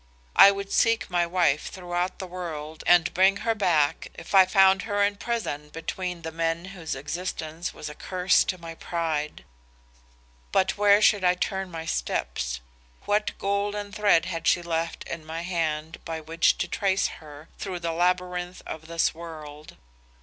[0.35, 4.81] I would seek my wife throughout the world and bring her back if I found
[4.81, 9.45] her in prison between the men whose existence was a curse to my pride.
[10.51, 12.61] But where should I turn my steps?
[13.05, 17.81] What golden thread had she left in my hand by which to trace her through
[17.81, 19.77] the labyrinth of this world?